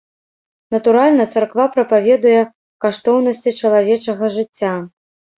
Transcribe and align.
Натуральна, 0.75 1.25
царква 1.33 1.65
прапаведуе 1.75 2.39
каштоўнасці 2.85 3.53
чалавечага 3.61 4.31
жыцця. 4.39 4.73